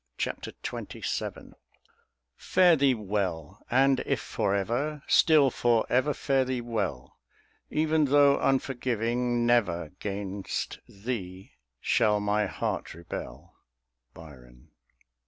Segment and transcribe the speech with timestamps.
[0.17, 1.53] Chapter XXVII
[2.35, 7.19] Fare thee well; and if for ever Still for ever fare thee well:
[7.69, 13.53] Even though unforgiving, never 'Gainst thee shall my heart rebel.
[14.15, 14.71] BYRON.